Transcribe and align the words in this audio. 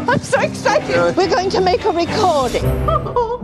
I'm 0.08 0.18
so 0.20 0.40
excited. 0.40 1.16
We're 1.16 1.28
going 1.28 1.50
to 1.50 1.60
make 1.60 1.84
a 1.84 1.90
recording. 1.92 2.62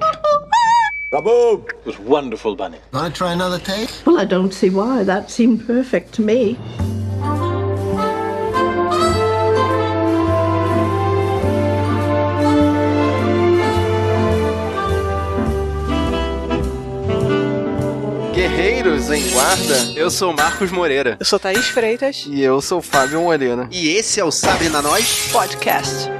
Bravo! 1.10 1.64
It 1.66 1.86
was 1.86 1.98
wonderful, 1.98 2.56
Bunny. 2.56 2.78
Want 2.92 3.14
to 3.14 3.18
try 3.18 3.32
another 3.32 3.58
take? 3.58 3.88
Well, 4.04 4.18
I 4.18 4.24
don't 4.24 4.52
see 4.52 4.70
why. 4.70 5.04
That 5.04 5.30
seemed 5.30 5.66
perfect 5.66 6.12
to 6.14 6.22
me. 6.22 6.58
Guerreiros 18.34 19.10
em 19.10 19.26
Guarda, 19.30 19.92
eu 19.94 20.10
sou 20.10 20.32
Marcos 20.32 20.70
Moreira. 20.70 21.16
Eu 21.18 21.24
sou 21.24 21.38
Thaís 21.38 21.68
Freitas. 21.68 22.26
E 22.28 22.42
eu 22.42 22.60
sou 22.60 22.82
Fábio 22.82 23.22
Moreira. 23.22 23.68
E 23.70 23.88
esse 23.88 24.20
é 24.20 24.24
o 24.24 24.30
Sabre 24.30 24.68
na 24.68 24.82
Nós 24.82 25.28
Podcast. 25.32 26.15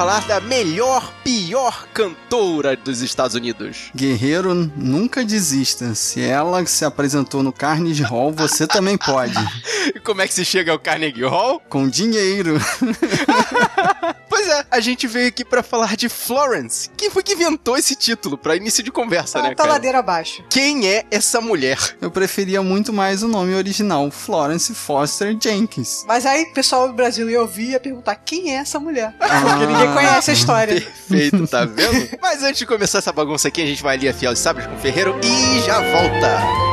Falar 0.00 0.26
da 0.26 0.40
melhor, 0.40 1.12
pior 1.22 1.86
cantora 1.92 2.74
dos 2.74 3.02
Estados 3.02 3.36
Unidos. 3.36 3.90
Guerreiro, 3.94 4.54
nunca 4.54 5.22
desista. 5.22 5.94
Se 5.94 6.22
ela 6.22 6.64
se 6.64 6.86
apresentou 6.86 7.42
no 7.42 7.52
Carnegie 7.52 8.02
Hall, 8.02 8.32
você 8.32 8.66
também 8.66 8.96
pode. 8.96 9.34
E 9.94 9.98
como 9.98 10.20
é 10.20 10.28
que 10.28 10.34
se 10.34 10.44
chega 10.44 10.72
ao 10.72 10.78
Carnegie 10.78 11.24
Hall? 11.24 11.60
Com 11.68 11.88
dinheiro. 11.88 12.58
Pois 14.30 14.46
é, 14.48 14.64
a 14.70 14.78
gente 14.80 15.06
veio 15.08 15.26
aqui 15.28 15.44
pra 15.44 15.62
falar 15.62 15.96
de 15.96 16.08
Florence. 16.08 16.88
Quem 16.96 17.10
foi 17.10 17.22
que 17.22 17.32
inventou 17.32 17.76
esse 17.76 17.94
título 17.96 18.38
pra 18.38 18.54
início 18.56 18.82
de 18.82 18.90
conversa, 18.92 19.42
né, 19.42 19.50
Tá 19.50 19.56
cara? 19.56 19.70
ladeira 19.70 19.98
abaixo. 19.98 20.42
Quem 20.48 20.88
é 20.88 21.04
essa 21.10 21.40
mulher? 21.40 21.76
Eu 22.00 22.10
preferia 22.12 22.62
muito 22.62 22.92
mais 22.92 23.22
o 23.24 23.28
nome 23.28 23.52
original, 23.54 24.08
Florence 24.10 24.72
Foster 24.74 25.36
Jenkins. 25.42 26.04
Mas 26.06 26.24
aí 26.24 26.44
o 26.44 26.54
pessoal 26.54 26.86
do 26.88 26.94
Brasil 26.94 27.28
ia 27.28 27.40
ouvir 27.40 27.64
e 27.64 27.70
ia 27.72 27.80
perguntar 27.80 28.14
quem 28.14 28.52
é 28.54 28.58
essa 28.60 28.78
mulher. 28.78 29.12
Porque 29.18 29.66
ninguém 29.66 29.92
conhece 29.92 30.30
a 30.30 30.34
história. 30.34 30.80
Perfeito, 30.80 31.46
tá 31.48 31.64
vendo? 31.66 32.16
Mas 32.22 32.42
antes 32.44 32.60
de 32.60 32.66
começar 32.66 32.98
essa 32.98 33.12
bagunça 33.12 33.48
aqui, 33.48 33.60
a 33.60 33.66
gente 33.66 33.82
vai 33.82 33.96
ali 33.96 34.08
afiar 34.08 34.32
os 34.32 34.38
sabres 34.38 34.66
com 34.68 34.74
o 34.74 34.78
ferreiro 34.78 35.18
e 35.24 35.60
já 35.66 35.80
volta. 35.80 36.69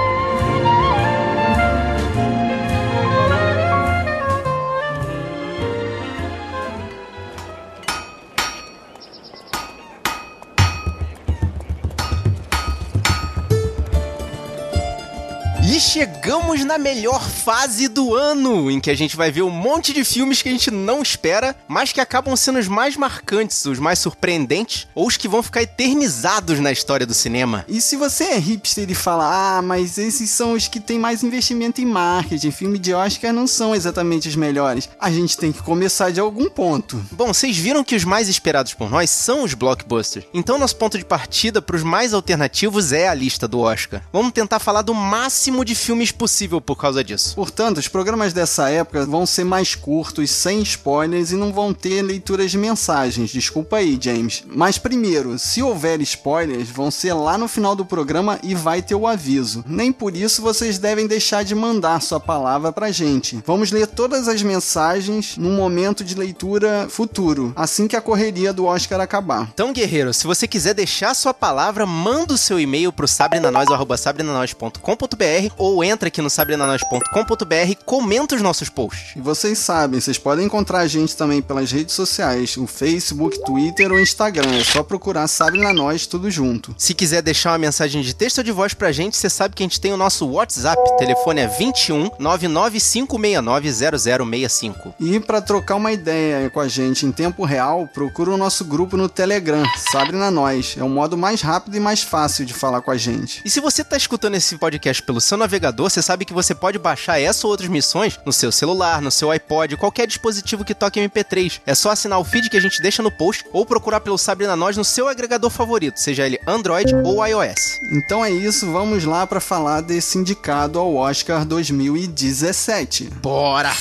E 15.78 15.80
chegamos 15.80 16.66
na 16.66 16.80
melhor 16.80 17.22
fase 17.22 17.88
do 17.88 18.16
ano, 18.16 18.72
em 18.72 18.80
que 18.80 18.90
a 18.90 18.96
gente 18.96 19.16
vai 19.16 19.30
ver 19.30 19.44
um 19.44 19.52
monte 19.52 19.94
de 19.94 20.04
filmes 20.04 20.42
que 20.42 20.50
a 20.50 20.52
gente 20.52 20.72
não 20.72 21.04
espera, 21.04 21.56
mas 21.68 21.94
que 21.94 22.02
acabam 22.02 22.36
sendo 22.36 22.58
os 22.58 22.68
mais 22.68 22.98
marcantes, 22.98 23.64
os 23.64 23.78
mais 23.78 24.00
surpreendentes, 24.00 24.88
ou 24.96 25.06
os 25.06 25.18
que 25.18 25.28
vão 25.28 25.44
ficar 25.44 25.62
eternizados 25.62 26.60
na 26.60 26.72
história 26.72 27.06
do 27.06 27.14
cinema. 27.14 27.64
E 27.68 27.80
se 27.80 27.96
você 27.96 28.24
é 28.24 28.40
hipster 28.40 28.90
e 28.90 28.96
fala, 28.96 29.60
ah, 29.60 29.62
mas 29.62 30.00
esses 30.00 30.32
são 30.32 30.54
os 30.54 30.68
que 30.68 30.80
têm 30.80 30.98
mais 30.98 31.22
investimento 31.22 31.80
em 31.80 31.86
marketing, 31.86 32.50
filme 32.50 32.80
de 32.80 32.96
Oscar 32.96 33.32
não 33.32 33.46
são 33.46 33.76
exatamente 33.76 34.28
os 34.28 34.36
melhores. 34.36 34.90
A 35.00 35.12
gente 35.12 35.38
tem 35.38 35.52
que 35.52 35.62
começar 35.62 36.10
de 36.10 36.20
algum 36.20 36.50
ponto. 36.50 37.00
Bom, 37.12 37.32
vocês 37.32 37.56
viram 37.56 37.84
que 37.84 37.96
os 37.96 38.04
mais 38.04 38.28
esperados 38.28 38.74
por 38.74 38.90
nós 38.90 39.12
são 39.12 39.44
os 39.44 39.54
blockbusters. 39.54 40.26
Então, 40.34 40.58
nosso 40.58 40.78
ponto 40.78 40.98
de 40.98 41.06
partida 41.06 41.62
para 41.62 41.76
os 41.76 41.84
mais 41.84 42.16
alternativos 42.16 42.92
é 42.92 43.08
a 43.08 43.14
lista 43.14 43.48
do 43.48 43.60
Oscar. 43.60 44.02
Vamos 44.12 44.32
tentar 44.32 44.58
falar 44.58 44.82
do 44.82 44.96
máximo 44.96 45.67
de 45.68 45.76
filmes 45.76 46.12
possível 46.12 46.62
por 46.62 46.78
causa 46.78 47.04
disso. 47.04 47.36
Portanto, 47.36 47.78
os 47.78 47.90
programas 47.90 48.32
dessa 48.32 48.70
época 48.70 49.06
vão 49.06 49.26
ser 49.26 49.44
mais 49.44 49.76
curtos, 49.76 50.32
sem 50.32 50.62
spoilers 50.62 51.32
e 51.32 51.36
não 51.36 51.52
vão 51.52 51.74
ter 51.74 52.02
leituras 52.02 52.50
de 52.50 52.58
mensagens. 52.58 53.30
Desculpa 53.30 53.76
aí, 53.78 54.00
James. 54.02 54.46
Mas 54.48 54.78
primeiro, 54.78 55.38
se 55.38 55.62
houver 55.62 56.00
spoilers, 56.02 56.70
vão 56.70 56.90
ser 56.90 57.12
lá 57.14 57.38
no 57.38 57.50
final 57.50 57.76
do 57.76 57.86
programa 57.86 58.40
e 58.42 58.56
vai 58.56 58.82
ter 58.82 58.96
o 58.96 59.06
aviso. 59.06 59.64
Nem 59.68 59.92
por 59.92 60.16
isso 60.16 60.42
vocês 60.42 60.80
devem 60.80 61.06
deixar 61.06 61.44
de 61.44 61.54
mandar 61.54 62.02
sua 62.02 62.20
palavra 62.20 62.72
pra 62.72 62.92
gente. 62.92 63.44
Vamos 63.46 63.72
ler 63.72 63.88
todas 63.88 64.30
as 64.30 64.42
mensagens 64.42 65.38
num 65.38 65.56
momento 65.56 66.04
de 66.04 66.16
leitura 66.16 66.88
futuro, 66.90 67.54
assim 67.56 67.88
que 67.88 67.96
a 67.96 68.02
correria 68.02 68.52
do 68.54 68.66
Oscar 68.66 69.02
acabar. 69.02 69.50
Então, 69.54 69.74
guerreiro, 69.74 70.14
se 70.14 70.26
você 70.26 70.48
quiser 70.48 70.74
deixar 70.74 71.14
sua 71.14 71.34
palavra, 71.34 71.86
manda 71.86 72.34
o 72.34 72.38
seu 72.38 72.58
e-mail 72.58 72.94
pro 72.94 73.08
sabrenanois.sabrenanois.com.br 73.08 75.47
ou 75.58 75.84
entra 75.84 76.08
aqui 76.08 76.22
no 76.22 76.30
sabrenanois.com.br 76.30 77.70
e 77.70 77.76
comenta 77.76 78.36
os 78.36 78.42
nossos 78.42 78.70
posts. 78.70 79.16
E 79.16 79.22
vocês 79.22 79.58
sabem, 79.60 80.00
vocês 80.00 80.18
podem 80.18 80.46
encontrar 80.46 80.80
a 80.80 80.88
gente 80.88 81.16
também 81.16 81.42
pelas 81.42 81.72
redes 81.72 81.96
sociais, 81.96 82.58
o 82.58 82.68
Facebook, 82.68 83.44
Twitter 83.44 83.92
ou 83.92 84.00
Instagram. 84.00 84.58
É 84.58 84.64
só 84.64 84.84
procurar 84.84 85.28
Sabe 85.28 85.60
na 85.60 85.74
Nós 85.74 86.06
tudo 86.06 86.30
junto. 86.32 86.74
Se 86.78 86.94
quiser 86.94 87.22
deixar 87.22 87.52
uma 87.52 87.58
mensagem 87.58 88.02
de 88.02 88.14
texto 88.14 88.40
ou 88.40 88.44
de 88.44 88.52
voz 88.52 88.74
pra 88.74 88.92
gente, 88.92 89.18
você 89.18 89.30
sabe 89.30 89.56
que 89.56 89.64
a 89.64 89.66
gente 89.66 89.80
tem 89.80 89.94
o 89.94 89.98
nosso 89.98 90.28
WhatsApp. 90.28 90.82
O 90.82 90.98
telefone 90.98 91.42
é 91.42 91.48
21 91.48 92.10
99569 92.20 93.72
0065. 93.72 94.96
E 95.00 95.20
para 95.20 95.42
trocar 95.42 95.76
uma 95.76 95.92
ideia 95.92 96.50
com 96.50 96.60
a 96.60 96.68
gente 96.68 97.06
em 97.06 97.12
tempo 97.12 97.46
real, 97.46 97.88
procura 97.94 98.32
o 98.32 98.38
nosso 98.38 98.66
grupo 98.66 98.98
no 98.98 99.08
Telegram, 99.08 99.64
Sabe 99.92 100.14
na 100.14 100.32
Nós. 100.32 100.76
É 100.78 100.84
o 100.84 100.90
modo 100.90 101.18
mais 101.18 101.42
rápido 101.42 101.76
e 101.76 101.80
mais 101.80 102.02
fácil 102.02 102.46
de 102.46 102.54
falar 102.54 102.82
com 102.82 102.92
a 102.92 102.98
gente. 102.98 103.42
E 103.46 103.50
se 103.50 103.60
você 103.60 103.84
tá 103.84 103.98
escutando 103.98 104.36
esse 104.36 104.58
podcast 104.58 105.02
pelo 105.04 105.22
seu 105.22 105.37
navegador, 105.38 105.90
você 105.90 106.02
sabe 106.02 106.26
que 106.26 106.34
você 106.34 106.54
pode 106.54 106.78
baixar 106.78 107.20
essa 107.20 107.46
ou 107.48 107.52
outras 107.52 107.70
missões 107.70 108.20
no 108.26 108.34
seu 108.34 108.52
celular, 108.52 109.02
no 109.02 109.12
seu 109.12 109.32
iPod, 109.32 109.78
qualquer 109.78 110.08
dispositivo 110.08 110.66
que 110.66 110.76
toque 110.76 111.00
MP3. 111.00 111.62
É 111.66 111.76
só 111.76 111.92
assinar 111.92 112.20
o 112.20 112.24
feed 112.24 112.50
que 112.50 112.58
a 112.58 112.62
gente 112.62 112.82
deixa 112.82 113.04
no 113.04 113.12
post 113.12 113.46
ou 113.54 113.66
procurar 113.66 114.00
pelo 114.02 114.18
Sabre 114.18 114.48
na 114.48 114.56
Nós 114.56 114.76
no 114.76 114.84
seu 114.84 115.08
agregador 115.08 115.50
favorito, 115.50 116.00
seja 116.00 116.26
ele 116.26 116.40
Android 116.48 116.94
ou 117.04 117.26
iOS. 117.26 117.80
Então 117.92 118.24
é 118.24 118.32
isso, 118.32 118.72
vamos 118.72 119.04
lá 119.04 119.26
para 119.26 119.40
falar 119.40 119.82
desse 119.82 120.18
indicado 120.18 120.80
ao 120.80 120.96
Oscar 120.96 121.46
2017. 121.46 123.06
Bora! 123.22 123.72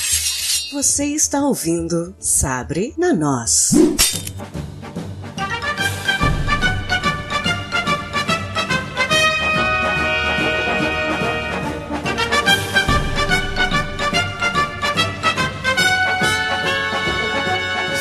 Você 0.73 1.05
está 1.05 1.39
ouvindo 1.39 2.13
Sabre 2.19 2.93
na 2.97 3.13
Nós. 3.13 3.71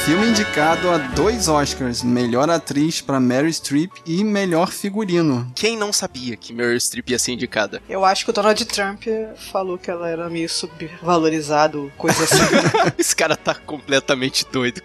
Filme 0.06 0.28
indicado 0.28 0.88
a 0.88 0.98
dois 0.98 1.48
Oscars: 1.48 2.04
melhor 2.04 2.48
atriz 2.48 3.00
para 3.00 3.18
Mary 3.18 3.52
Streep 3.52 3.90
e 4.06 4.22
melhor 4.22 4.70
figurino. 4.70 5.50
Quem 5.52 5.76
não 5.76 5.92
sabia 5.92 6.36
que 6.36 6.52
Meryl 6.52 6.78
Streep 6.78 7.10
ia 7.10 7.18
ser 7.18 7.32
indicada? 7.32 7.82
Eu 7.88 8.04
acho 8.04 8.24
que 8.24 8.30
o 8.30 8.32
Donald 8.32 8.64
Trump 8.66 9.02
falou 9.50 9.76
que 9.76 9.90
ela 9.90 10.08
era 10.08 10.30
meio 10.30 10.48
subvalorizado, 10.48 11.92
coisa 11.98 12.22
assim. 12.22 12.36
Esse 12.96 13.16
cara 13.16 13.36
tá 13.36 13.52
completamente 13.52 14.46
doido. 14.52 14.80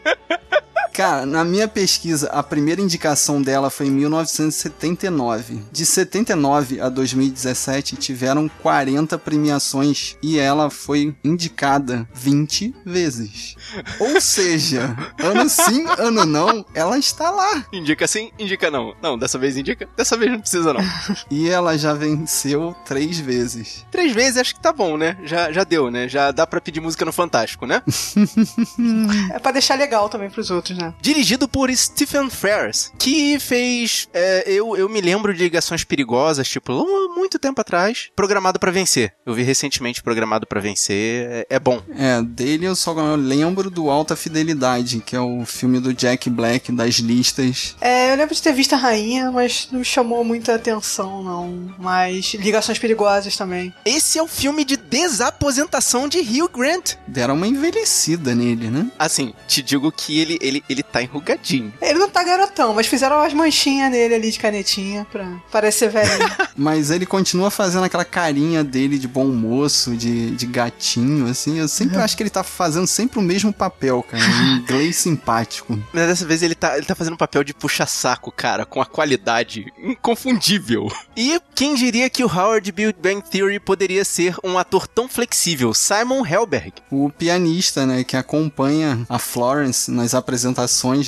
Cara, 0.93 1.25
na 1.25 1.43
minha 1.45 1.67
pesquisa, 1.67 2.29
a 2.29 2.43
primeira 2.43 2.81
indicação 2.81 3.41
dela 3.41 3.69
foi 3.69 3.87
em 3.87 3.91
1979. 3.91 5.63
De 5.71 5.85
79 5.85 6.81
a 6.81 6.89
2017 6.89 7.95
tiveram 7.95 8.49
40 8.61 9.17
premiações 9.17 10.17
e 10.21 10.37
ela 10.37 10.69
foi 10.69 11.15
indicada 11.23 12.07
20 12.13 12.75
vezes. 12.85 13.55
Ou 13.99 14.19
seja, 14.19 14.95
ano 15.19 15.49
sim, 15.49 15.85
ano 15.97 16.25
não, 16.25 16.65
ela 16.73 16.97
está 16.97 17.29
lá. 17.29 17.65
Indica 17.71 18.07
sim, 18.07 18.31
indica 18.37 18.69
não. 18.69 18.93
Não, 19.01 19.17
dessa 19.17 19.37
vez 19.37 19.55
indica, 19.55 19.87
dessa 19.95 20.17
vez 20.17 20.31
não 20.31 20.41
precisa 20.41 20.73
não. 20.73 20.81
E 21.31 21.49
ela 21.49 21.77
já 21.77 21.93
venceu 21.93 22.75
três 22.85 23.19
vezes. 23.19 23.85
Três 23.89 24.11
vezes 24.11 24.37
acho 24.37 24.55
que 24.55 24.61
tá 24.61 24.73
bom, 24.73 24.97
né? 24.97 25.17
Já, 25.23 25.51
já 25.51 25.63
deu, 25.63 25.89
né? 25.89 26.07
Já 26.07 26.31
dá 26.31 26.45
pra 26.45 26.59
pedir 26.59 26.81
música 26.81 27.05
no 27.05 27.13
Fantástico, 27.13 27.65
né? 27.65 27.81
é 29.33 29.39
pra 29.39 29.51
deixar 29.51 29.75
legal 29.75 30.09
também 30.09 30.29
pros 30.29 30.51
outros, 30.51 30.77
né? 30.77 30.80
Dirigido 31.01 31.47
por 31.47 31.73
Stephen 31.75 32.29
Frears, 32.29 32.91
que 32.97 33.39
fez. 33.39 34.07
é, 34.13 34.43
eu, 34.47 34.75
eu 34.75 34.89
me 34.89 35.01
lembro 35.01 35.33
de 35.33 35.43
Ligações 35.43 35.83
Perigosas, 35.83 36.47
tipo, 36.47 36.73
muito 37.15 37.37
tempo 37.39 37.61
atrás. 37.61 38.09
Programado 38.15 38.59
pra 38.59 38.71
Vencer. 38.71 39.13
Eu 39.25 39.33
vi 39.33 39.43
recentemente 39.43 40.01
Programado 40.01 40.47
pra 40.47 40.59
Vencer. 40.61 41.27
É, 41.29 41.47
é 41.51 41.59
bom. 41.59 41.81
É, 41.95 42.21
dele 42.21 42.65
eu 42.65 42.75
só 42.75 42.93
lembro 43.15 43.69
do 43.69 43.89
Alta 43.89 44.15
Fidelidade, 44.15 45.01
que 45.05 45.15
é 45.15 45.19
o 45.19 45.45
filme 45.45 45.79
do 45.79 45.93
Jack 45.93 46.29
Black 46.29 46.71
das 46.71 46.95
listas. 46.95 47.75
É, 47.81 48.11
eu 48.11 48.17
lembro 48.17 48.33
de 48.33 48.41
ter 48.41 48.53
visto 48.53 48.73
a 48.73 48.77
rainha, 48.77 49.31
mas 49.31 49.67
não 49.71 49.83
chamou 49.83 50.23
muita 50.23 50.55
atenção, 50.55 51.23
não. 51.23 51.73
Mas 51.77 52.33
ligações 52.33 52.79
perigosas 52.79 53.35
também. 53.35 53.73
Esse 53.85 54.17
é 54.17 54.23
o 54.23 54.27
filme 54.27 54.63
de 54.63 54.77
desaposentação 54.77 56.07
de 56.07 56.19
Hugh 56.19 56.49
Grant. 56.49 56.95
Deram 57.07 57.35
uma 57.35 57.47
envelhecida 57.47 58.33
nele, 58.33 58.69
né? 58.69 58.91
Assim, 58.97 59.33
te 59.47 59.61
digo 59.61 59.91
que 59.91 60.19
ele, 60.19 60.37
ele, 60.41 60.63
ele 60.71 60.83
tá 60.83 61.01
enrugadinho. 61.01 61.73
Ele 61.81 61.99
não 61.99 62.09
tá 62.09 62.23
garotão, 62.23 62.73
mas 62.73 62.87
fizeram 62.87 63.17
umas 63.17 63.33
manchinhas 63.33 63.91
nele 63.91 64.15
ali 64.15 64.31
de 64.31 64.39
canetinha 64.39 65.05
pra 65.11 65.39
parecer 65.51 65.89
velhinho. 65.89 66.29
Mas 66.55 66.91
ele 66.91 67.05
continua 67.05 67.49
fazendo 67.49 67.85
aquela 67.85 68.05
carinha 68.05 68.63
dele 68.63 68.99
de 68.99 69.07
bom 69.07 69.27
moço, 69.27 69.95
de, 69.95 70.31
de 70.31 70.45
gatinho, 70.45 71.27
assim. 71.27 71.57
Eu 71.57 71.67
sempre 71.67 71.97
acho 71.97 72.15
que 72.15 72.23
ele 72.23 72.29
tá 72.29 72.43
fazendo 72.43 72.85
sempre 72.85 73.19
o 73.19 73.21
mesmo 73.21 73.51
papel, 73.51 74.03
cara. 74.03 74.23
Um 74.23 74.57
inglês 74.61 74.97
simpático. 74.97 75.79
Mas 75.93 76.07
dessa 76.07 76.25
vez 76.25 76.43
ele 76.43 76.53
tá, 76.53 76.77
ele 76.77 76.85
tá 76.85 76.93
fazendo 76.93 77.13
um 77.13 77.17
papel 77.17 77.43
de 77.43 77.53
puxa-saco, 77.53 78.31
cara, 78.31 78.65
com 78.65 78.81
a 78.81 78.85
qualidade 78.85 79.71
inconfundível. 79.77 80.87
E 81.15 81.41
quem 81.55 81.75
diria 81.75 82.09
que 82.09 82.23
o 82.23 82.27
Howard 82.27 82.71
Big 82.71 82.95
Bang 83.01 83.21
Theory 83.27 83.59
poderia 83.59 84.05
ser 84.05 84.35
um 84.43 84.57
ator 84.57 84.87
tão 84.87 85.07
flexível? 85.07 85.73
Simon 85.73 86.25
Helberg. 86.25 86.73
O 86.91 87.09
pianista, 87.09 87.85
né, 87.85 88.03
que 88.03 88.15
acompanha 88.15 89.05
a 89.09 89.17
Florence 89.17 89.89
nas 89.89 90.13
apresentações 90.13 90.60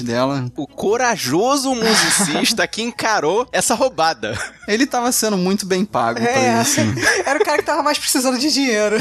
dela. 0.03 0.45
O 0.55 0.67
corajoso 0.67 1.73
musicista 1.75 2.67
que 2.67 2.81
encarou 2.81 3.47
essa 3.51 3.75
roubada. 3.75 4.37
Ele 4.67 4.85
tava 4.85 5.11
sendo 5.11 5.37
muito 5.37 5.65
bem 5.65 5.83
pago 5.85 6.19
pra 6.19 6.29
É, 6.29 6.61
isso. 6.61 6.79
era 7.25 7.39
o 7.39 7.43
cara 7.43 7.57
que 7.57 7.65
tava 7.65 7.83
mais 7.83 7.97
precisando 7.97 8.37
de 8.37 8.51
dinheiro. 8.51 8.95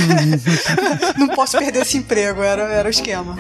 não 1.19 1.29
posso 1.29 1.59
perder 1.59 1.83
esse 1.83 1.97
emprego, 1.97 2.43
era, 2.43 2.63
era 2.65 2.89
o 2.89 2.91
esquema. 2.91 3.37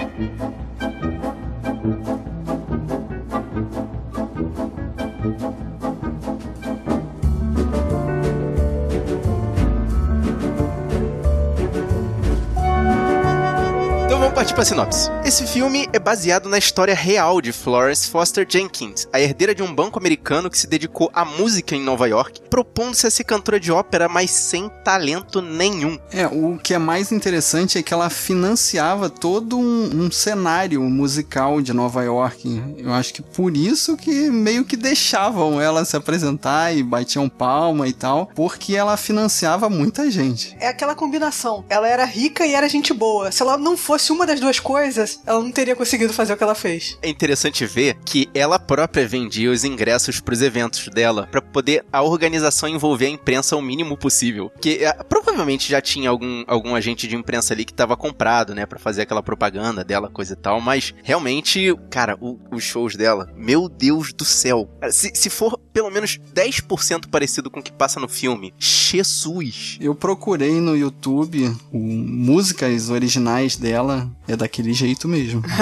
Partir 14.42 14.54
pra 14.54 14.64
sinopse. 14.64 15.08
Esse 15.24 15.46
filme 15.46 15.88
é 15.92 16.00
baseado 16.00 16.48
na 16.48 16.58
história 16.58 16.96
real 16.96 17.40
de 17.40 17.52
Florence 17.52 18.08
Foster 18.08 18.44
Jenkins, 18.48 19.06
a 19.12 19.20
herdeira 19.20 19.54
de 19.54 19.62
um 19.62 19.72
banco 19.72 20.00
americano 20.00 20.50
que 20.50 20.58
se 20.58 20.66
dedicou 20.66 21.08
à 21.14 21.24
música 21.24 21.76
em 21.76 21.80
Nova 21.80 22.08
York, 22.08 22.40
propondo-se 22.50 23.06
a 23.06 23.10
ser 23.10 23.22
cantora 23.22 23.60
de 23.60 23.70
ópera, 23.70 24.08
mas 24.08 24.32
sem 24.32 24.68
talento 24.84 25.40
nenhum. 25.40 25.96
É, 26.10 26.26
o 26.26 26.58
que 26.58 26.74
é 26.74 26.78
mais 26.78 27.12
interessante 27.12 27.78
é 27.78 27.84
que 27.84 27.94
ela 27.94 28.10
financiava 28.10 29.08
todo 29.08 29.56
um, 29.56 30.06
um 30.06 30.10
cenário 30.10 30.82
musical 30.82 31.62
de 31.62 31.72
Nova 31.72 32.02
York. 32.02 32.60
Eu 32.78 32.92
acho 32.92 33.14
que 33.14 33.22
por 33.22 33.56
isso 33.56 33.96
que 33.96 34.28
meio 34.28 34.64
que 34.64 34.76
deixavam 34.76 35.60
ela 35.60 35.84
se 35.84 35.96
apresentar 35.96 36.76
e 36.76 36.82
batiam 36.82 37.28
palma 37.28 37.86
e 37.86 37.92
tal, 37.92 38.28
porque 38.34 38.74
ela 38.74 38.96
financiava 38.96 39.70
muita 39.70 40.10
gente. 40.10 40.56
É 40.58 40.66
aquela 40.66 40.96
combinação. 40.96 41.64
Ela 41.68 41.86
era 41.86 42.04
rica 42.04 42.44
e 42.44 42.54
era 42.54 42.68
gente 42.68 42.92
boa. 42.92 43.30
Se 43.30 43.40
ela 43.40 43.56
não 43.56 43.76
fosse 43.76 44.10
uma 44.10 44.31
das 44.32 44.40
duas 44.40 44.58
coisas, 44.58 45.20
ela 45.26 45.40
não 45.40 45.52
teria 45.52 45.76
conseguido 45.76 46.12
fazer 46.12 46.32
o 46.32 46.36
que 46.36 46.42
ela 46.42 46.54
fez. 46.54 46.98
É 47.02 47.08
interessante 47.08 47.64
ver 47.66 47.96
que 48.04 48.28
ela 48.34 48.58
própria 48.58 49.06
vendia 49.06 49.50
os 49.50 49.62
ingressos 49.64 50.20
pros 50.20 50.40
eventos 50.42 50.88
dela, 50.88 51.28
pra 51.30 51.42
poder 51.42 51.84
a 51.92 52.02
organização 52.02 52.68
envolver 52.68 53.06
a 53.06 53.10
imprensa 53.10 53.56
o 53.56 53.62
mínimo 53.62 53.96
possível. 53.96 54.50
Que 54.60 54.84
eh, 54.84 54.92
provavelmente 55.08 55.68
já 55.70 55.80
tinha 55.80 56.08
algum, 56.08 56.44
algum 56.46 56.74
agente 56.74 57.06
de 57.06 57.14
imprensa 57.14 57.52
ali 57.52 57.64
que 57.64 57.74
tava 57.74 57.96
comprado, 57.96 58.54
né, 58.54 58.66
Pra 58.66 58.78
fazer 58.78 59.02
aquela 59.02 59.22
propaganda 59.22 59.84
dela, 59.84 60.08
coisa 60.08 60.32
e 60.32 60.36
tal, 60.36 60.60
mas 60.60 60.94
realmente, 61.02 61.74
cara, 61.90 62.16
o- 62.20 62.38
os 62.50 62.62
shows 62.64 62.96
dela, 62.96 63.28
meu 63.36 63.68
Deus 63.68 64.12
do 64.12 64.24
céu. 64.24 64.68
Se, 64.90 65.10
se 65.14 65.28
for 65.28 65.58
pelo 65.72 65.90
menos 65.90 66.18
10% 66.34 67.06
parecido 67.10 67.50
com 67.50 67.60
o 67.60 67.62
que 67.62 67.72
passa 67.72 67.98
no 67.98 68.08
filme, 68.08 68.52
Jesus. 68.58 69.78
Eu 69.80 69.94
procurei 69.94 70.60
no 70.60 70.76
YouTube 70.76 71.50
o- 71.72 71.78
músicas 71.78 72.90
originais 72.90 73.56
dela, 73.56 74.10
é 74.28 74.36
daquele 74.36 74.72
jeito 74.72 75.08
mesmo. 75.08 75.42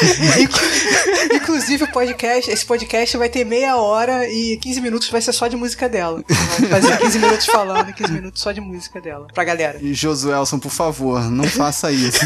Inclu- 1.26 1.50
Inclusive, 1.60 1.84
o 1.84 1.92
podcast, 1.92 2.50
esse 2.50 2.64
podcast 2.64 3.16
vai 3.16 3.28
ter 3.28 3.44
meia 3.44 3.76
hora 3.76 4.26
e 4.28 4.56
15 4.58 4.80
minutos 4.80 5.08
vai 5.10 5.20
ser 5.20 5.32
só 5.32 5.46
de 5.48 5.56
música 5.56 5.88
dela. 5.88 6.22
Vai 6.60 6.68
fazer 6.80 6.96
15 6.98 7.18
minutos 7.18 7.46
falando 7.46 7.90
e 7.90 7.92
15 7.92 8.12
minutos 8.12 8.40
só 8.40 8.52
de 8.52 8.60
música 8.60 9.00
dela. 9.00 9.26
Pra 9.34 9.44
galera. 9.44 9.78
E 9.82 9.92
Josuelson, 9.92 10.58
por 10.58 10.70
favor, 10.70 11.28
não 11.30 11.44
faça 11.44 11.90
isso. 11.92 12.20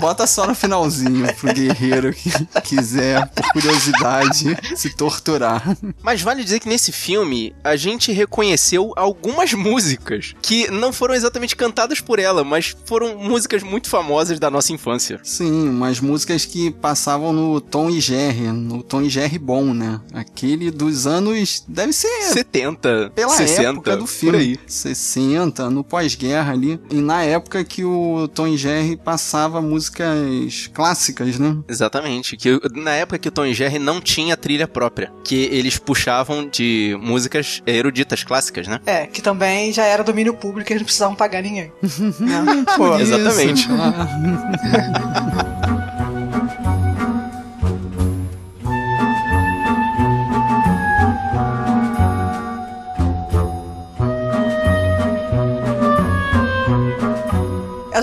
Bota 0.00 0.26
só 0.26 0.46
no 0.46 0.54
finalzinho 0.54 1.32
pro 1.34 1.52
guerreiro 1.52 2.12
que 2.12 2.30
quiser, 2.64 3.26
por 3.28 3.44
curiosidade, 3.52 4.56
se 4.76 4.90
torturar. 4.90 5.76
Mas 6.02 6.22
vale 6.22 6.42
dizer 6.44 6.60
que 6.60 6.68
nesse 6.68 6.92
filme 6.92 7.54
a 7.62 7.76
gente 7.76 8.12
reconheceu 8.12 8.92
algumas 8.96 9.52
músicas 9.52 10.34
que 10.40 10.70
não 10.70 10.92
foram 10.92 11.14
exatamente 11.14 11.56
cantadas 11.56 12.00
por 12.00 12.18
ela, 12.18 12.44
mas 12.44 12.74
foram 12.86 13.16
músicas 13.18 13.62
muito 13.62 13.88
famosas 13.88 14.38
da 14.38 14.50
nossa 14.50 14.72
infância. 14.72 15.20
Sim, 15.22 15.68
umas 15.68 16.00
músicas 16.00 16.44
que 16.44 16.70
passavam 16.70 17.32
no 17.32 17.60
Tom 17.60 17.90
e 17.90 17.97
Jerry, 18.00 18.48
no 18.52 18.82
Tom 18.82 19.02
e 19.02 19.10
Jerry 19.10 19.38
bom, 19.38 19.72
né? 19.74 20.00
Aquele 20.12 20.70
dos 20.70 21.06
anos. 21.06 21.64
Deve 21.66 21.92
ser 21.92 22.08
70, 22.22 23.12
pela 23.14 23.36
60, 23.36 23.62
época 23.70 23.96
do 23.96 24.04
por 24.04 24.08
filme. 24.08 24.38
aí. 24.38 24.58
60, 24.66 25.70
no 25.70 25.84
pós-guerra 25.84 26.52
ali. 26.52 26.80
E 26.90 26.96
na 26.96 27.22
época 27.22 27.64
que 27.64 27.84
o 27.84 28.28
Tom 28.28 28.48
e 28.48 28.56
Jerry 28.56 28.96
passava 28.96 29.60
músicas 29.60 30.68
clássicas, 30.72 31.38
né? 31.38 31.56
Exatamente, 31.68 32.36
que 32.36 32.60
na 32.74 32.92
época 32.92 33.18
que 33.18 33.28
o 33.28 33.32
Tom 33.32 33.46
e 33.46 33.54
Jerry 33.54 33.78
não 33.78 34.00
tinha 34.00 34.36
trilha 34.36 34.66
própria, 34.68 35.12
que 35.24 35.34
eles 35.52 35.78
puxavam 35.78 36.48
de 36.48 36.96
músicas 37.00 37.62
eruditas 37.66 38.22
clássicas, 38.24 38.66
né? 38.66 38.80
É, 38.86 39.06
que 39.06 39.20
também 39.22 39.72
já 39.72 39.84
era 39.84 40.02
domínio 40.04 40.34
público 40.34 40.70
e 40.70 40.72
eles 40.72 40.82
não 40.82 40.86
precisavam 40.86 41.14
pagar 41.14 41.42
ninguém. 41.42 41.72
Pô, 42.76 42.96
Isso. 42.96 43.14
Exatamente. 43.14 43.68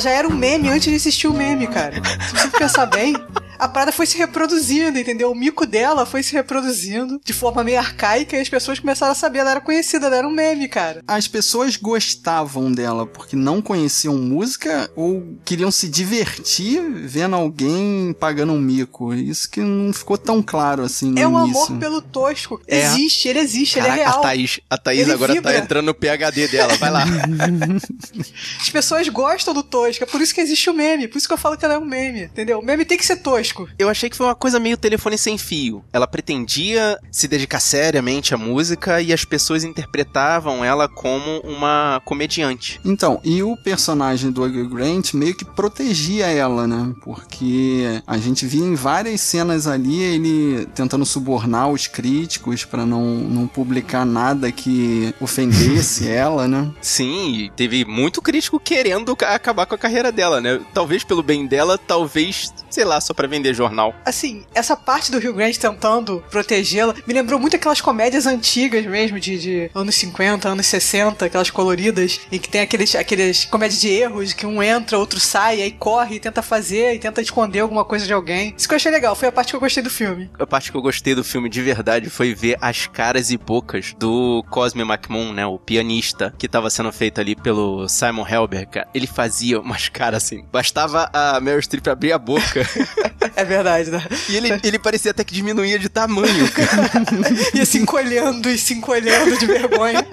já 0.05 0.11
era 0.11 0.27
um 0.27 0.35
meme 0.35 0.69
antes 0.69 0.87
de 0.87 0.93
existir 0.93 1.27
o 1.27 1.33
meme, 1.33 1.65
cara. 1.65 1.95
Se 2.29 2.37
você 2.37 2.47
pensar 2.49 2.85
bem, 2.85 3.15
a 3.59 3.67
parada 3.67 3.91
foi 3.91 4.05
se 4.05 4.17
reproduzindo, 4.17 4.97
entendeu? 4.99 5.31
O 5.31 5.35
mico 5.35 5.65
dela 5.65 6.05
foi 6.05 6.23
se 6.23 6.33
reproduzindo 6.33 7.19
de 7.23 7.33
forma 7.33 7.63
meio 7.63 7.79
arcaica 7.79 8.35
e 8.37 8.39
as 8.41 8.49
pessoas 8.49 8.79
começaram 8.79 9.11
a 9.11 9.15
saber, 9.15 9.39
ela 9.39 9.51
era 9.51 9.61
conhecida, 9.61 10.07
ela 10.07 10.15
era 10.17 10.27
um 10.27 10.31
meme, 10.31 10.67
cara. 10.67 11.01
As 11.07 11.27
pessoas 11.27 11.75
gostavam 11.75 12.71
dela 12.71 13.05
porque 13.05 13.35
não 13.35 13.61
conheciam 13.61 14.15
música 14.17 14.89
ou 14.95 15.37
queriam 15.43 15.71
se 15.71 15.87
divertir 15.87 16.81
vendo 17.05 17.35
alguém 17.35 18.15
pagando 18.19 18.53
um 18.53 18.59
mico. 18.59 19.13
Isso 19.13 19.49
que 19.49 19.59
não 19.61 19.93
ficou 19.93 20.17
tão 20.17 20.41
claro 20.41 20.83
assim 20.83 21.11
no 21.11 21.19
É 21.19 21.27
um 21.27 21.45
início. 21.45 21.65
amor 21.67 21.79
pelo 21.79 22.01
tosco. 22.01 22.61
É. 22.67 22.79
Existe, 22.85 23.27
ele 23.27 23.39
existe, 23.39 23.79
ele 23.79 23.87
é 23.87 23.89
Caraca, 23.91 24.09
real. 24.09 24.19
a 24.19 24.21
Thaís, 24.23 24.59
a 24.69 24.77
Thaís 24.77 25.01
Ele 25.01 25.11
agora 25.13 25.33
vibra. 25.33 25.51
tá 25.53 25.57
entrando 25.59 25.85
no 25.87 25.93
PHD 25.93 26.47
dela, 26.47 26.75
vai 26.77 26.91
lá. 26.91 27.05
As 28.59 28.69
pessoas 28.69 29.07
gostam 29.09 29.53
do 29.53 29.63
tosco, 29.63 30.03
é 30.03 30.07
por 30.07 30.21
isso 30.21 30.33
que 30.33 30.41
existe 30.41 30.69
o 30.69 30.73
meme, 30.73 31.07
por 31.07 31.17
isso 31.17 31.27
que 31.27 31.33
eu 31.33 31.37
falo 31.37 31.57
que 31.57 31.65
ela 31.65 31.75
é 31.75 31.77
um 31.77 31.85
meme, 31.85 32.23
entendeu? 32.23 32.59
O 32.59 32.65
meme 32.65 32.85
tem 32.85 32.97
que 32.97 33.05
ser 33.05 33.17
tosco. 33.17 33.54
Eu 33.77 33.89
achei 33.89 34.09
que 34.09 34.17
foi 34.17 34.25
uma 34.25 34.35
coisa 34.35 34.59
meio 34.59 34.77
telefone 34.77 35.17
sem 35.17 35.37
fio. 35.37 35.83
Ela 35.93 36.07
pretendia 36.07 36.97
se 37.11 37.27
dedicar 37.27 37.59
seriamente 37.59 38.33
à 38.33 38.37
música 38.37 39.01
e 39.01 39.13
as 39.13 39.23
pessoas 39.25 39.63
interpretavam 39.63 40.63
ela 40.63 40.87
como 40.87 41.39
uma 41.41 42.01
comediante. 42.05 42.79
Então, 42.83 43.19
e 43.23 43.41
o 43.43 43.55
personagem 43.57 44.31
do 44.31 44.43
Hugh 44.43 44.69
Grant 44.69 45.13
meio 45.13 45.35
que 45.35 45.45
protegia 45.45 46.27
ela, 46.27 46.67
né? 46.67 46.93
Porque 47.03 48.01
a 48.05 48.17
gente 48.17 48.45
via 48.45 48.63
em 48.63 48.75
várias 48.75 49.21
cenas 49.21 49.67
ali 49.67 50.01
ele 50.01 50.65
tentando 50.75 51.05
subornar 51.05 51.69
os 51.69 51.87
críticos 51.87 52.65
pra 52.65 52.85
não, 52.85 53.05
não 53.15 53.47
publicar 53.47 54.05
nada 54.05 54.51
que 54.51 55.13
ofendesse 55.19 56.07
ela, 56.09 56.47
né? 56.47 56.71
Sim, 56.81 57.35
e 57.35 57.49
teve 57.51 57.85
muito 57.85 58.21
crítico 58.21 58.59
querendo 58.59 59.15
ca- 59.15 59.35
acabar 59.35 59.65
com 59.65 59.75
a 59.75 59.77
carreira 59.77 60.11
dela, 60.11 60.41
né? 60.41 60.59
Talvez 60.73 61.03
pelo 61.03 61.23
bem 61.23 61.45
dela, 61.47 61.77
talvez, 61.77 62.53
sei 62.69 62.83
lá, 62.85 62.99
só 62.99 63.13
pra 63.13 63.27
vender 63.35 63.53
jornal. 63.53 63.93
Assim, 64.05 64.45
essa 64.53 64.75
parte 64.75 65.11
do 65.11 65.19
Rio 65.19 65.33
Grande 65.33 65.59
tentando 65.59 66.23
protegê-la 66.31 66.95
me 67.05 67.13
lembrou 67.13 67.39
muito 67.39 67.55
aquelas 67.55 67.81
comédias 67.81 68.25
antigas 68.25 68.85
mesmo, 68.85 69.19
de, 69.19 69.37
de 69.37 69.71
anos 69.75 69.95
50, 69.95 70.47
anos 70.47 70.65
60, 70.65 71.25
aquelas 71.25 71.51
coloridas, 71.51 72.21
em 72.31 72.39
que 72.39 72.49
tem 72.49 72.61
aqueles, 72.61 72.95
aqueles 72.95 73.45
comédias 73.45 73.81
de 73.81 73.89
erros, 73.89 74.33
que 74.33 74.45
um 74.45 74.63
entra, 74.63 74.97
outro 74.97 75.19
sai, 75.19 75.61
aí 75.61 75.71
corre 75.71 76.15
e 76.15 76.19
tenta 76.19 76.41
fazer, 76.41 76.95
e 76.95 76.99
tenta 76.99 77.21
esconder 77.21 77.59
alguma 77.59 77.83
coisa 77.83 78.05
de 78.05 78.13
alguém. 78.13 78.53
Isso 78.57 78.67
que 78.67 78.73
eu 78.73 78.77
achei 78.77 78.91
legal, 78.91 79.15
foi 79.15 79.27
a 79.27 79.31
parte 79.31 79.49
que 79.49 79.55
eu 79.55 79.59
gostei 79.59 79.83
do 79.83 79.89
filme. 79.89 80.29
A 80.39 80.47
parte 80.47 80.71
que 80.71 80.77
eu 80.77 80.81
gostei 80.81 81.13
do 81.13 81.23
filme 81.23 81.49
de 81.49 81.61
verdade 81.61 82.09
foi 82.09 82.33
ver 82.33 82.57
as 82.61 82.87
caras 82.87 83.31
e 83.31 83.37
bocas 83.37 83.93
do 83.97 84.43
Cosme 84.49 84.83
McMoon, 84.83 85.33
né? 85.33 85.45
O 85.45 85.59
pianista 85.59 86.33
que 86.37 86.47
tava 86.47 86.69
sendo 86.69 86.91
feito 86.91 87.19
ali 87.19 87.35
pelo 87.35 87.87
Simon 87.89 88.25
Helberg. 88.27 88.83
Ele 88.93 89.07
fazia 89.07 89.59
umas 89.59 89.89
caras 89.89 90.23
assim. 90.23 90.45
Bastava 90.51 91.09
a 91.13 91.39
Meryl 91.41 91.61
Streep 91.61 91.87
abrir 91.87 92.13
a 92.13 92.17
boca 92.17 92.65
É 93.35 93.43
verdade, 93.43 93.91
né? 93.91 94.01
e 94.29 94.37
ele, 94.37 94.49
ele 94.63 94.79
parecia 94.79 95.11
até 95.11 95.23
que 95.23 95.33
diminuía 95.33 95.77
de 95.77 95.89
tamanho, 95.89 96.49
cara. 96.51 96.91
Ia 97.53 97.65
se 97.65 97.77
encolhendo 97.77 98.49
e 98.49 98.57
se 98.57 98.73
encolhendo 98.73 99.37
de 99.37 99.45
vergonha. 99.45 100.05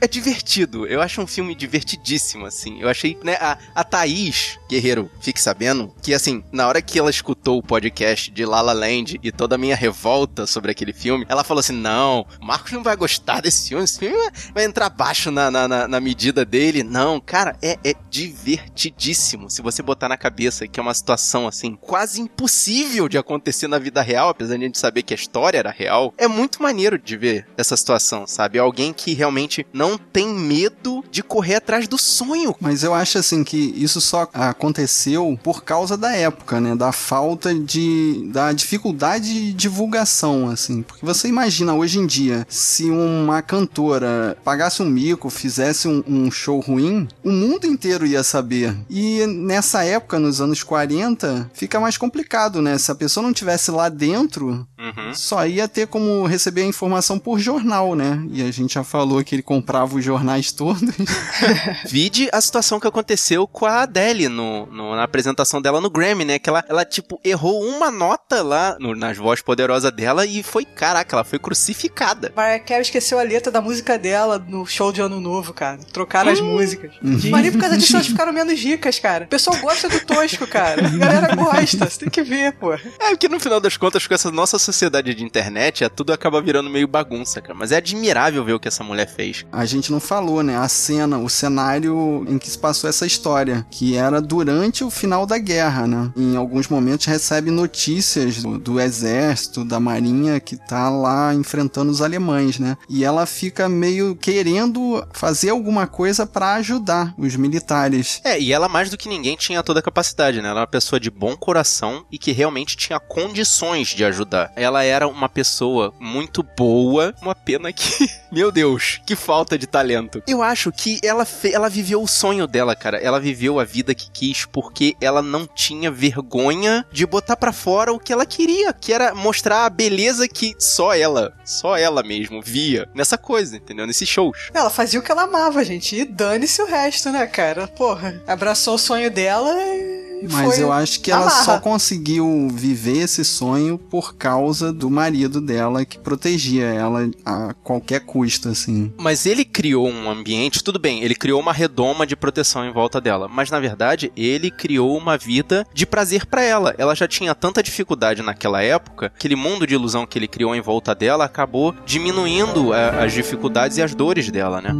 É 0.00 0.06
divertido. 0.06 0.86
Eu 0.86 1.00
acho 1.02 1.20
um 1.20 1.26
filme 1.26 1.54
divertidíssimo, 1.54 2.46
assim. 2.46 2.80
Eu 2.80 2.88
achei, 2.88 3.18
né, 3.24 3.34
a, 3.40 3.58
a 3.74 3.82
Thaís 3.84 4.58
Guerreiro, 4.70 5.10
fique 5.20 5.40
sabendo, 5.40 5.92
que 6.02 6.12
assim, 6.14 6.44
na 6.52 6.68
hora 6.68 6.80
que 6.82 6.98
ela 6.98 7.10
escutou 7.10 7.58
o 7.58 7.62
podcast 7.62 8.30
de 8.30 8.44
La 8.44 8.60
La 8.60 8.72
Land 8.72 9.18
e 9.22 9.32
toda 9.32 9.54
a 9.54 9.58
minha 9.58 9.74
revolta 9.74 10.46
sobre 10.46 10.70
aquele 10.70 10.92
filme, 10.92 11.24
ela 11.28 11.42
falou 11.42 11.60
assim, 11.60 11.72
não, 11.72 12.26
Marcos 12.40 12.72
não 12.72 12.82
vai 12.82 12.94
gostar 12.94 13.40
desse 13.40 13.70
filme, 13.70 13.84
esse 13.84 13.98
filme 13.98 14.16
vai- 14.16 14.30
vai 14.54 14.64
entrar 14.64 14.88
baixo 14.90 15.30
na, 15.30 15.50
na, 15.50 15.66
na- 15.66 15.88
na 15.88 16.00
medida 16.00 16.44
dele. 16.44 16.82
Não, 16.82 17.18
cara, 17.20 17.56
é, 17.62 17.78
é 17.82 17.94
divertidíssimo. 18.10 19.50
Se 19.50 19.62
você 19.62 19.82
botar 19.82 20.08
na 20.08 20.16
cabeça 20.16 20.66
que 20.68 20.78
é 20.78 20.82
uma 20.82 20.94
situação, 20.94 21.48
assim, 21.48 21.74
quase 21.74 22.20
impossível 22.20 23.08
de 23.08 23.18
acontecer 23.18 23.68
na 23.68 23.78
vida 23.78 24.02
real, 24.02 24.28
apesar 24.28 24.56
de 24.56 24.62
a 24.62 24.66
gente 24.66 24.78
saber 24.78 25.02
que 25.02 25.14
a 25.14 25.16
história 25.16 25.58
era 25.58 25.70
real, 25.70 26.12
é 26.18 26.28
muito 26.28 26.62
maneiro 26.62 26.98
de 26.98 27.16
ver 27.16 27.46
essa 27.56 27.76
situação, 27.76 28.26
sabe? 28.26 28.58
Alguém 28.58 28.92
que 28.92 29.14
realmente 29.14 29.66
não 29.72 29.87
tem 29.96 30.28
medo 30.28 31.04
de 31.10 31.22
correr 31.22 31.56
atrás 31.56 31.86
do 31.88 31.96
sonho. 31.96 32.54
Mas 32.60 32.82
eu 32.82 32.92
acho 32.92 33.18
assim 33.18 33.44
que 33.44 33.56
isso 33.76 34.00
só 34.00 34.28
aconteceu 34.32 35.38
por 35.42 35.62
causa 35.64 35.96
da 35.96 36.14
época, 36.14 36.60
né? 36.60 36.74
Da 36.74 36.92
falta 36.92 37.54
de. 37.54 38.28
da 38.32 38.52
dificuldade 38.52 39.32
de 39.32 39.52
divulgação, 39.52 40.48
assim. 40.50 40.82
Porque 40.82 41.04
você 41.04 41.28
imagina 41.28 41.74
hoje 41.74 41.98
em 41.98 42.06
dia, 42.06 42.46
se 42.48 42.90
uma 42.90 43.40
cantora 43.42 44.36
pagasse 44.44 44.82
um 44.82 44.86
mico, 44.86 45.30
fizesse 45.30 45.86
um, 45.86 46.02
um 46.06 46.30
show 46.30 46.60
ruim, 46.60 47.06
o 47.22 47.30
mundo 47.30 47.66
inteiro 47.66 48.06
ia 48.06 48.22
saber. 48.22 48.76
E 48.90 49.24
nessa 49.26 49.84
época, 49.84 50.18
nos 50.18 50.40
anos 50.40 50.62
40, 50.62 51.50
fica 51.54 51.78
mais 51.78 51.96
complicado, 51.96 52.60
né? 52.60 52.76
Se 52.78 52.90
a 52.90 52.94
pessoa 52.94 53.24
não 53.24 53.32
tivesse 53.32 53.70
lá 53.70 53.88
dentro, 53.88 54.66
Uhum. 55.08 55.14
só 55.14 55.46
ia 55.46 55.66
ter 55.68 55.86
como 55.86 56.24
receber 56.26 56.62
a 56.62 56.66
informação 56.66 57.18
por 57.18 57.38
jornal, 57.38 57.94
né? 57.94 58.22
E 58.32 58.42
a 58.42 58.50
gente 58.50 58.74
já 58.74 58.84
falou 58.84 59.22
que 59.24 59.34
ele 59.34 59.42
comprava 59.42 59.96
os 59.96 60.04
jornais 60.04 60.52
todos. 60.52 60.80
Vide 61.86 62.28
a 62.32 62.40
situação 62.40 62.80
que 62.80 62.86
aconteceu 62.86 63.46
com 63.46 63.66
a 63.66 63.82
Adele 63.82 64.28
no, 64.28 64.66
no- 64.66 64.94
na 64.96 65.02
apresentação 65.04 65.60
dela 65.60 65.80
no 65.80 65.90
Grammy, 65.90 66.24
né? 66.24 66.38
Que 66.38 66.48
ela, 66.48 66.64
ela 66.68 66.84
tipo, 66.84 67.20
errou 67.24 67.62
uma 67.62 67.90
nota 67.90 68.42
lá 68.42 68.76
no- 68.78 68.94
nas 68.94 69.16
vozes 69.16 69.42
poderosas 69.42 69.92
dela 69.92 70.26
e 70.26 70.42
foi, 70.42 70.64
caraca, 70.64 71.14
ela 71.14 71.24
foi 71.24 71.38
crucificada. 71.38 72.32
Mariah 72.34 72.60
Carey 72.64 72.82
esqueceu 72.82 73.18
a 73.18 73.22
letra 73.22 73.50
da 73.52 73.60
música 73.60 73.98
dela 73.98 74.38
no 74.38 74.66
show 74.66 74.92
de 74.92 75.00
Ano 75.00 75.20
Novo, 75.20 75.52
cara. 75.52 75.78
Trocaram 75.92 76.32
as 76.32 76.40
músicas. 76.40 76.92
Mas 77.02 77.42
nem 77.42 77.52
por 77.52 77.60
causa 77.60 77.76
disso 77.76 77.94
elas 77.96 78.06
ficaram 78.06 78.32
menos 78.32 78.58
ricas, 78.58 78.98
cara. 78.98 79.24
O 79.24 79.28
pessoal 79.28 79.56
gosta 79.58 79.88
do 79.88 80.00
tosco, 80.00 80.46
cara. 80.46 80.86
A 80.86 80.90
galera 80.90 81.34
gosta, 81.34 81.88
você 81.88 81.98
tem 82.00 82.08
que 82.10 82.22
ver, 82.22 82.52
pô. 82.54 82.72
É 82.74 82.80
porque 83.10 83.28
no 83.28 83.38
final 83.40 83.60
das 83.60 83.76
contas, 83.76 84.06
com 84.06 84.14
essa 84.14 84.30
nossa 84.30 84.58
sociedade 84.58 84.97
de 85.02 85.24
internet, 85.24 85.84
é, 85.84 85.88
tudo 85.88 86.12
acaba 86.12 86.40
virando 86.40 86.70
meio 86.70 86.88
bagunça, 86.88 87.40
cara. 87.40 87.54
Mas 87.54 87.72
é 87.72 87.76
admirável 87.76 88.44
ver 88.44 88.54
o 88.54 88.60
que 88.60 88.68
essa 88.68 88.84
mulher 88.84 89.08
fez. 89.08 89.44
A 89.52 89.64
gente 89.64 89.90
não 89.90 90.00
falou, 90.00 90.42
né? 90.42 90.56
A 90.56 90.68
cena, 90.68 91.18
o 91.18 91.28
cenário 91.28 92.24
em 92.28 92.38
que 92.38 92.50
se 92.50 92.58
passou 92.58 92.88
essa 92.88 93.06
história, 93.06 93.66
que 93.70 93.96
era 93.96 94.20
durante 94.20 94.84
o 94.84 94.90
final 94.90 95.26
da 95.26 95.38
guerra, 95.38 95.86
né? 95.86 96.12
Em 96.16 96.36
alguns 96.36 96.68
momentos 96.68 97.06
recebe 97.06 97.50
notícias 97.50 98.42
do, 98.42 98.58
do 98.58 98.80
exército, 98.80 99.64
da 99.64 99.80
marinha 99.80 100.40
que 100.40 100.56
tá 100.56 100.88
lá 100.88 101.34
enfrentando 101.34 101.90
os 101.90 102.02
alemães, 102.02 102.58
né? 102.58 102.76
E 102.88 103.04
ela 103.04 103.26
fica 103.26 103.68
meio 103.68 104.16
querendo 104.16 105.04
fazer 105.12 105.50
alguma 105.50 105.86
coisa 105.86 106.26
pra 106.26 106.54
ajudar 106.54 107.14
os 107.16 107.36
militares. 107.36 108.20
É, 108.24 108.38
e 108.40 108.52
ela 108.52 108.68
mais 108.68 108.90
do 108.90 108.96
que 108.96 109.08
ninguém 109.08 109.36
tinha 109.36 109.62
toda 109.62 109.80
a 109.80 109.82
capacidade, 109.82 110.40
né? 110.40 110.48
Ela 110.48 110.60
era 110.60 110.60
uma 110.60 110.66
pessoa 110.66 110.98
de 110.98 111.10
bom 111.10 111.36
coração 111.36 112.04
e 112.10 112.18
que 112.18 112.32
realmente 112.32 112.76
tinha 112.76 112.98
condições 112.98 113.88
de 113.88 114.04
ajudar. 114.04 114.52
Ela 114.56 114.84
era 114.88 115.06
uma 115.06 115.28
pessoa 115.28 115.92
muito 115.98 116.42
boa, 116.42 117.14
uma 117.20 117.34
pena 117.34 117.72
que, 117.72 118.10
meu 118.32 118.50
Deus, 118.50 119.00
que 119.06 119.14
falta 119.14 119.58
de 119.58 119.66
talento. 119.66 120.22
Eu 120.26 120.42
acho 120.42 120.72
que 120.72 120.98
ela, 121.02 121.26
ela 121.52 121.68
viveu 121.68 122.02
o 122.02 122.08
sonho 122.08 122.46
dela, 122.46 122.74
cara. 122.74 122.98
Ela 122.98 123.20
viveu 123.20 123.60
a 123.60 123.64
vida 123.64 123.94
que 123.94 124.10
quis 124.10 124.44
porque 124.44 124.96
ela 125.00 125.22
não 125.22 125.46
tinha 125.46 125.90
vergonha 125.90 126.84
de 126.90 127.06
botar 127.06 127.36
pra 127.36 127.52
fora 127.52 127.92
o 127.92 127.98
que 127.98 128.12
ela 128.12 128.26
queria, 128.26 128.72
que 128.72 128.92
era 128.92 129.14
mostrar 129.14 129.66
a 129.66 129.70
beleza 129.70 130.26
que 130.28 130.54
só 130.58 130.94
ela, 130.94 131.32
só 131.44 131.76
ela 131.76 132.02
mesmo 132.02 132.40
via 132.42 132.88
nessa 132.94 133.18
coisa, 133.18 133.56
entendeu? 133.56 133.86
Nesses 133.86 134.08
shows. 134.08 134.50
Ela 134.54 134.70
fazia 134.70 134.98
o 134.98 135.02
que 135.02 135.12
ela 135.12 135.22
amava, 135.22 135.64
gente. 135.64 135.96
E 135.96 136.04
dane-se 136.04 136.60
o 136.62 136.66
resto, 136.66 137.10
né, 137.10 137.26
cara? 137.26 137.68
Porra, 137.68 138.22
abraçou 138.26 138.74
o 138.74 138.78
sonho 138.78 139.10
dela 139.10 139.54
e. 139.58 139.97
Mas 140.30 140.58
eu 140.58 140.72
acho 140.72 141.00
que 141.00 141.10
ela 141.10 141.30
só 141.30 141.58
conseguiu 141.60 142.48
viver 142.52 142.98
esse 142.98 143.24
sonho 143.24 143.78
por 143.78 144.14
causa 144.16 144.72
do 144.72 144.90
marido 144.90 145.40
dela 145.40 145.84
que 145.84 145.98
protegia 145.98 146.66
ela 146.66 147.10
a 147.24 147.54
qualquer 147.62 148.00
custo, 148.00 148.48
assim. 148.48 148.92
Mas 148.98 149.26
ele 149.26 149.44
criou 149.44 149.88
um 149.88 150.10
ambiente, 150.10 150.62
tudo 150.62 150.78
bem, 150.78 151.02
ele 151.02 151.14
criou 151.14 151.40
uma 151.40 151.52
redoma 151.52 152.06
de 152.06 152.16
proteção 152.16 152.64
em 152.64 152.72
volta 152.72 153.00
dela, 153.00 153.28
mas 153.28 153.50
na 153.50 153.60
verdade 153.60 154.12
ele 154.16 154.50
criou 154.50 154.96
uma 154.96 155.16
vida 155.16 155.66
de 155.72 155.86
prazer 155.86 156.26
pra 156.26 156.42
ela. 156.42 156.74
Ela 156.78 156.94
já 156.94 157.06
tinha 157.06 157.34
tanta 157.34 157.62
dificuldade 157.62 158.22
naquela 158.22 158.62
época, 158.62 159.06
aquele 159.06 159.36
mundo 159.36 159.66
de 159.66 159.74
ilusão 159.74 160.06
que 160.06 160.18
ele 160.18 160.28
criou 160.28 160.54
em 160.54 160.60
volta 160.60 160.94
dela 160.94 161.24
acabou 161.24 161.74
diminuindo 161.86 162.72
é, 162.74 163.04
as 163.04 163.12
dificuldades 163.12 163.76
e 163.78 163.82
as 163.82 163.94
dores 163.94 164.30
dela, 164.30 164.60
né? 164.60 164.70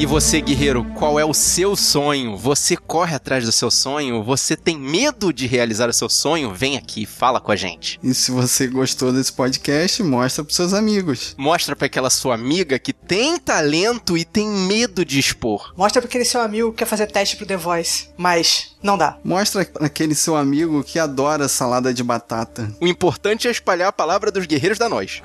E 0.00 0.06
você, 0.06 0.40
guerreiro, 0.40 0.82
qual 0.94 1.20
é 1.20 1.26
o 1.26 1.34
seu 1.34 1.76
sonho? 1.76 2.34
Você 2.34 2.74
corre 2.74 3.14
atrás 3.14 3.44
do 3.44 3.52
seu 3.52 3.70
sonho? 3.70 4.24
Você 4.24 4.56
tem 4.56 4.78
medo 4.78 5.30
de 5.30 5.46
realizar 5.46 5.90
o 5.90 5.92
seu 5.92 6.08
sonho? 6.08 6.54
Vem 6.54 6.78
aqui, 6.78 7.04
fala 7.04 7.38
com 7.38 7.52
a 7.52 7.56
gente. 7.56 8.00
E 8.02 8.14
se 8.14 8.30
você 8.30 8.66
gostou 8.66 9.12
desse 9.12 9.30
podcast, 9.30 10.02
mostra 10.02 10.42
pros 10.42 10.56
seus 10.56 10.72
amigos. 10.72 11.34
Mostra 11.36 11.76
pra 11.76 11.84
aquela 11.84 12.08
sua 12.08 12.34
amiga 12.34 12.78
que 12.78 12.94
tem 12.94 13.38
talento 13.38 14.16
e 14.16 14.24
tem 14.24 14.48
medo 14.48 15.04
de 15.04 15.18
expor. 15.18 15.74
Mostra 15.76 16.00
pra 16.00 16.08
aquele 16.08 16.24
seu 16.24 16.40
amigo 16.40 16.70
que 16.70 16.78
quer 16.78 16.86
fazer 16.86 17.06
teste 17.06 17.36
pro 17.36 17.44
The 17.44 17.58
Voice. 17.58 18.08
Mas 18.16 18.74
não 18.82 18.96
dá. 18.96 19.18
Mostra 19.22 19.68
aquele 19.80 20.14
seu 20.14 20.34
amigo 20.34 20.82
que 20.82 20.98
adora 20.98 21.46
salada 21.46 21.92
de 21.92 22.02
batata. 22.02 22.74
O 22.80 22.86
importante 22.86 23.46
é 23.46 23.50
espalhar 23.50 23.88
a 23.88 23.92
palavra 23.92 24.32
dos 24.32 24.46
guerreiros 24.46 24.78
da 24.78 24.88
nós. 24.88 25.20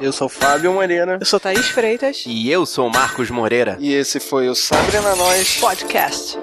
Eu 0.00 0.12
sou 0.12 0.28
Fábio 0.28 0.72
Moreira. 0.72 1.18
Eu 1.20 1.26
sou 1.26 1.38
Thaís 1.38 1.68
Freitas. 1.68 2.24
E 2.26 2.50
eu 2.50 2.64
sou 2.64 2.86
o 2.88 2.90
Marcos 2.92 3.30
Moreira. 3.30 3.76
E 3.78 3.92
esse 3.92 4.18
foi 4.18 4.48
o 4.48 4.54
Sabrina 4.54 5.14
Nós. 5.14 5.58
Podcast. 5.58 6.38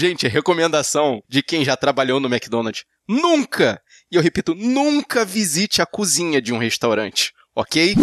Gente, 0.00 0.26
recomendação 0.26 1.22
de 1.28 1.42
quem 1.42 1.62
já 1.62 1.76
trabalhou 1.76 2.18
no 2.18 2.26
McDonald's. 2.26 2.84
Nunca, 3.06 3.78
e 4.10 4.16
eu 4.16 4.22
repito, 4.22 4.54
nunca 4.54 5.26
visite 5.26 5.82
a 5.82 5.84
cozinha 5.84 6.40
de 6.40 6.54
um 6.54 6.56
restaurante, 6.56 7.34
ok? 7.54 7.94